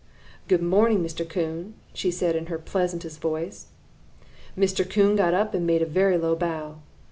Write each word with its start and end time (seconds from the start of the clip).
"'Good 0.47 0.63
morning, 0.63 1.03
Mr. 1.03 1.29
Coon,' 1.29 1.75
said 1.93 2.13
she 2.15 2.25
in 2.39 2.47
her 2.47 2.57
pleasantest 2.57 3.21
voice. 3.21 3.67
"Mr. 4.57 4.83
Coon 4.89 5.15
got 5.15 5.35
up 5.35 5.53
and 5.53 5.67
made 5.67 5.83
a 5.83 5.85
very 5.85 6.17
low 6.17 6.35
bow. 6.35 6.77